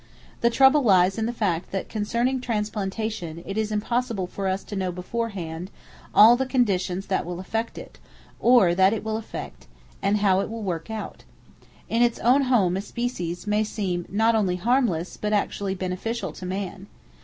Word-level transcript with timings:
The 0.39 0.49
trouble 0.49 0.81
lies 0.81 1.19
in 1.19 1.27
the 1.27 1.31
fact 1.31 1.69
that 1.71 1.87
concerning 1.87 2.41
transplantation 2.41 3.43
it 3.45 3.55
is 3.55 3.71
impossible 3.71 4.25
for 4.25 4.47
us 4.47 4.63
to 4.63 4.75
know 4.75 4.91
beforehand 4.91 5.69
all 6.15 6.35
the 6.35 6.47
conditions 6.47 7.05
that 7.05 7.23
will 7.23 7.39
affect 7.39 7.77
it, 7.77 7.99
or 8.39 8.73
that 8.73 8.93
it 8.93 9.03
will 9.03 9.15
effect, 9.17 9.67
and 10.01 10.17
how 10.17 10.39
it 10.39 10.49
will 10.49 10.63
work 10.63 10.89
out. 10.89 11.23
In 11.87 12.01
its 12.01 12.17
own 12.17 12.41
home 12.45 12.75
a 12.77 12.81
species 12.81 13.45
may 13.45 13.63
seem 13.63 14.07
not 14.09 14.33
only 14.33 14.55
harmless, 14.55 15.17
but 15.17 15.33
actually 15.33 15.75
beneficial 15.75 16.31
to 16.31 16.47
man. 16.47 16.87